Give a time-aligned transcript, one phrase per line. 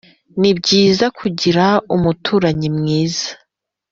[0.39, 1.65] Nibyiza kugira
[1.95, 3.29] umuturanyi mwiza